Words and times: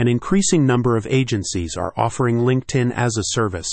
An 0.00 0.08
increasing 0.08 0.64
number 0.64 0.96
of 0.96 1.06
agencies 1.10 1.76
are 1.76 1.92
offering 1.94 2.38
LinkedIn 2.38 2.90
as 2.96 3.18
a 3.18 3.22
service. 3.22 3.68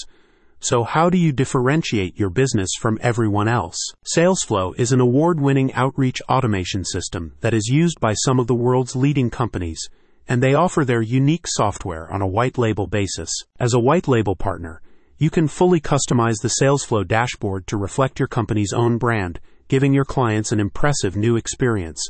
So, 0.60 0.84
how 0.84 1.10
do 1.10 1.18
you 1.18 1.32
differentiate 1.32 2.20
your 2.20 2.30
business 2.30 2.72
from 2.78 3.00
everyone 3.02 3.48
else? 3.48 3.78
SalesFlow 4.14 4.78
is 4.78 4.92
an 4.92 5.00
award 5.00 5.40
winning 5.40 5.72
outreach 5.72 6.22
automation 6.24 6.84
system 6.84 7.38
that 7.40 7.54
is 7.54 7.70
used 7.70 8.02
by 8.02 8.14
some 8.14 8.42
of 8.42 8.48
the 8.48 8.56
world's 8.56 8.94
leading 8.94 9.30
companies, 9.30 9.80
and 10.28 10.44
they 10.44 10.54
offer 10.54 10.84
their 10.84 11.02
unique 11.02 11.46
software 11.48 12.12
on 12.12 12.22
a 12.22 12.28
white 12.28 12.58
label 12.58 12.88
basis. 12.88 13.32
As 13.58 13.74
a 13.74 13.80
white 13.80 14.10
label 14.10 14.36
partner, 14.36 14.82
you 15.18 15.30
can 15.30 15.48
fully 15.48 15.80
customize 15.80 16.42
the 16.42 16.56
SalesFlow 16.62 17.08
dashboard 17.08 17.68
to 17.68 17.78
reflect 17.78 18.20
your 18.20 18.28
company's 18.28 18.74
own 18.74 18.98
brand, 18.98 19.40
giving 19.70 19.94
your 19.94 20.04
clients 20.04 20.52
an 20.52 20.60
impressive 20.60 21.16
new 21.16 21.38
experience. 21.38 22.06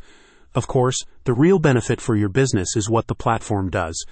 Of 0.57 0.65
course, 0.65 1.05
the 1.25 1.35
real 1.35 1.59
benefit 1.59 2.01
for 2.01 2.15
your 2.15 2.29
business 2.29 2.75
is 2.75 2.89
what 2.89 3.05
the 3.05 3.13
platform 3.13 3.69
does 3.69 4.03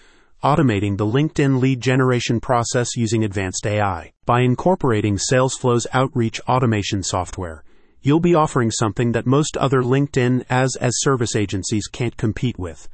automating 0.43 0.95
the 0.95 1.05
LinkedIn 1.05 1.59
lead 1.59 1.81
generation 1.81 2.39
process 2.39 2.95
using 2.95 3.23
advanced 3.23 3.65
AI. 3.65 4.11
By 4.27 4.41
incorporating 4.41 5.17
SalesFlow's 5.17 5.87
outreach 5.91 6.39
automation 6.41 7.01
software, 7.01 7.63
you'll 8.03 8.19
be 8.19 8.35
offering 8.35 8.69
something 8.69 9.13
that 9.13 9.25
most 9.25 9.57
other 9.57 9.81
LinkedIn 9.81 10.45
as 10.47 10.75
as 10.75 11.01
service 11.01 11.35
agencies 11.35 11.87
can't 11.87 12.15
compete 12.15 12.59
with. 12.59 12.87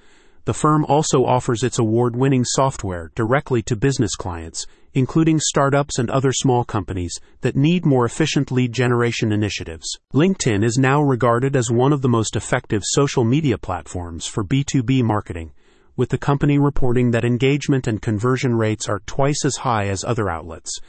The 0.45 0.53
firm 0.53 0.85
also 0.85 1.23
offers 1.23 1.63
its 1.63 1.77
award 1.77 2.15
winning 2.15 2.43
software 2.43 3.11
directly 3.15 3.61
to 3.63 3.75
business 3.75 4.15
clients, 4.15 4.65
including 4.93 5.39
startups 5.39 5.99
and 5.99 6.09
other 6.09 6.33
small 6.33 6.63
companies 6.63 7.19
that 7.41 7.55
need 7.55 7.85
more 7.85 8.05
efficient 8.05 8.51
lead 8.51 8.73
generation 8.73 9.31
initiatives. 9.31 9.87
LinkedIn 10.13 10.63
is 10.63 10.77
now 10.77 11.01
regarded 11.01 11.55
as 11.55 11.69
one 11.69 11.93
of 11.93 12.01
the 12.01 12.09
most 12.09 12.35
effective 12.35 12.81
social 12.83 13.23
media 13.23 13.57
platforms 13.57 14.25
for 14.25 14.43
B2B 14.43 15.03
marketing 15.03 15.51
with 15.95 16.09
the 16.09 16.17
company 16.17 16.57
reporting 16.57 17.11
that 17.11 17.25
engagement 17.25 17.85
and 17.85 18.01
conversion 18.01 18.55
rates 18.55 18.87
are 18.87 19.01
twice 19.05 19.45
as 19.45 19.57
high 19.57 19.87
as 19.87 20.03
other 20.03 20.29
outlets. 20.29 20.79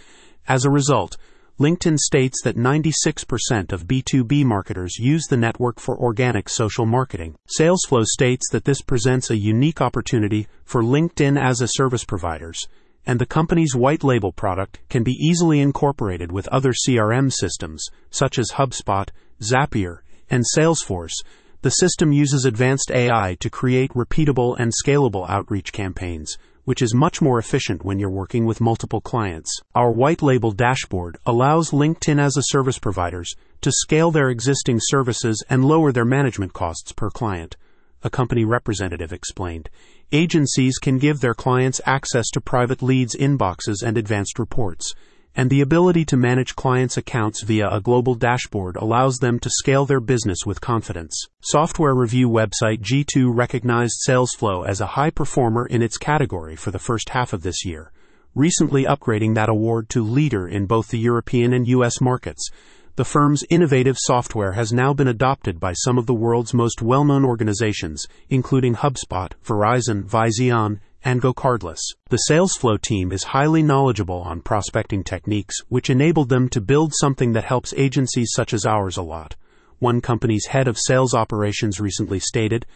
As 0.48 0.64
a 0.64 0.70
result, 0.70 1.16
LinkedIn 1.60 1.98
states 1.98 2.40
that 2.42 2.56
96% 2.56 3.72
of 3.72 3.86
B2B 3.86 4.44
marketers 4.44 4.98
use 4.98 5.26
the 5.26 5.36
network 5.36 5.78
for 5.78 5.98
organic 5.98 6.48
social 6.48 6.86
marketing. 6.86 7.34
SalesFlow 7.58 8.04
states 8.04 8.48
that 8.52 8.64
this 8.64 8.80
presents 8.80 9.30
a 9.30 9.36
unique 9.36 9.80
opportunity 9.80 10.48
for 10.64 10.82
LinkedIn 10.82 11.40
as 11.40 11.60
a 11.60 11.68
service 11.68 12.04
providers, 12.04 12.66
and 13.04 13.20
the 13.20 13.26
company's 13.26 13.76
white 13.76 14.02
label 14.02 14.32
product 14.32 14.78
can 14.88 15.02
be 15.02 15.12
easily 15.12 15.60
incorporated 15.60 16.32
with 16.32 16.48
other 16.48 16.72
CRM 16.72 17.30
systems 17.32 17.86
such 18.10 18.38
as 18.38 18.52
HubSpot, 18.52 19.08
Zapier, 19.40 19.98
and 20.30 20.44
Salesforce 20.56 21.14
the 21.62 21.70
system 21.70 22.10
uses 22.10 22.44
advanced 22.44 22.90
AI 22.90 23.36
to 23.38 23.48
create 23.48 23.92
repeatable 23.92 24.56
and 24.58 24.72
scalable 24.84 25.30
outreach 25.30 25.72
campaigns, 25.72 26.36
which 26.64 26.82
is 26.82 26.94
much 26.94 27.20
more 27.20 27.38
efficient 27.38 27.84
when 27.84 27.98
you're 27.98 28.10
working 28.10 28.46
with 28.46 28.60
multiple 28.60 29.00
clients. 29.00 29.50
Our 29.74 29.90
white 29.90 30.22
label 30.22 30.52
dashboard 30.52 31.16
allows 31.26 31.70
LinkedIn 31.70 32.20
as 32.20 32.36
a 32.36 32.42
service 32.44 32.78
providers 32.78 33.34
to 33.62 33.72
scale 33.72 34.10
their 34.10 34.30
existing 34.30 34.78
services 34.80 35.42
and 35.50 35.64
lower 35.64 35.92
their 35.92 36.04
management 36.04 36.52
costs 36.52 36.92
per 36.92 37.10
client. 37.10 37.56
A 38.04 38.10
company 38.10 38.44
representative 38.44 39.12
explained. 39.12 39.70
Agencies 40.12 40.78
can 40.78 40.98
give 40.98 41.20
their 41.20 41.34
clients 41.34 41.80
access 41.86 42.28
to 42.30 42.40
private 42.40 42.82
leads 42.82 43.16
inboxes 43.16 43.82
and 43.82 43.96
advanced 43.96 44.38
reports 44.38 44.94
and 45.34 45.48
the 45.48 45.60
ability 45.60 46.04
to 46.04 46.16
manage 46.16 46.54
clients' 46.54 46.96
accounts 46.96 47.42
via 47.42 47.68
a 47.70 47.80
global 47.80 48.14
dashboard 48.14 48.76
allows 48.76 49.18
them 49.18 49.38
to 49.38 49.50
scale 49.50 49.86
their 49.86 50.00
business 50.00 50.40
with 50.44 50.60
confidence. 50.60 51.26
Software 51.40 51.94
review 51.94 52.28
website 52.28 52.80
G2 52.80 53.34
recognized 53.34 53.94
SalesFlow 54.06 54.66
as 54.66 54.80
a 54.80 54.88
high 54.88 55.10
performer 55.10 55.66
in 55.66 55.82
its 55.82 55.96
category 55.96 56.56
for 56.56 56.70
the 56.70 56.78
first 56.78 57.10
half 57.10 57.32
of 57.32 57.42
this 57.42 57.64
year, 57.64 57.92
recently 58.34 58.84
upgrading 58.84 59.34
that 59.34 59.48
award 59.48 59.88
to 59.90 60.02
leader 60.02 60.46
in 60.46 60.66
both 60.66 60.88
the 60.88 60.98
European 60.98 61.52
and 61.52 61.66
US 61.68 62.00
markets. 62.00 62.50
The 62.96 63.04
firm's 63.06 63.42
innovative 63.48 63.96
software 63.98 64.52
has 64.52 64.70
now 64.70 64.92
been 64.92 65.08
adopted 65.08 65.58
by 65.58 65.72
some 65.72 65.96
of 65.96 66.04
the 66.04 66.14
world's 66.14 66.52
most 66.52 66.82
well 66.82 67.06
known 67.06 67.24
organizations, 67.24 68.06
including 68.28 68.74
HubSpot, 68.74 69.32
Verizon, 69.42 70.04
Vizion, 70.04 70.80
and 71.04 71.20
GoCardless. 71.20 71.80
The 72.08 72.24
SalesFlow 72.30 72.80
team 72.80 73.12
is 73.12 73.24
highly 73.24 73.62
knowledgeable 73.62 74.20
on 74.20 74.40
prospecting 74.40 75.04
techniques, 75.04 75.56
which 75.68 75.90
enabled 75.90 76.28
them 76.28 76.48
to 76.50 76.60
build 76.60 76.92
something 76.94 77.32
that 77.32 77.44
helps 77.44 77.74
agencies 77.76 78.30
such 78.34 78.52
as 78.52 78.64
ours 78.64 78.96
a 78.96 79.02
lot. 79.02 79.36
One 79.78 80.00
company's 80.00 80.46
head 80.46 80.68
of 80.68 80.78
sales 80.78 81.14
operations 81.14 81.80
recently 81.80 82.20
stated, 82.20 82.66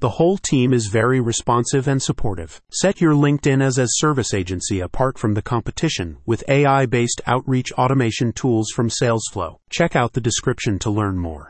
the 0.00 0.08
whole 0.08 0.38
team 0.38 0.72
is 0.72 0.86
very 0.86 1.20
responsive 1.20 1.86
and 1.86 2.02
supportive. 2.02 2.62
Set 2.72 3.02
your 3.02 3.12
LinkedIn 3.12 3.62
as 3.62 3.76
a 3.76 3.86
service 3.86 4.32
agency 4.32 4.80
apart 4.80 5.18
from 5.18 5.34
the 5.34 5.42
competition 5.42 6.16
with 6.24 6.42
AI 6.48 6.86
based 6.86 7.20
outreach 7.26 7.70
automation 7.72 8.32
tools 8.32 8.70
from 8.70 8.88
SalesFlow. 8.88 9.58
Check 9.68 9.94
out 9.94 10.14
the 10.14 10.20
description 10.22 10.78
to 10.78 10.90
learn 10.90 11.18
more. 11.18 11.48